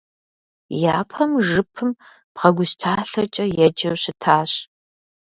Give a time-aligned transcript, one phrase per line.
[0.97, 1.89] Япэм жыпым
[2.33, 4.51] бгъэгущталъэкӏэ еджэу щытащ.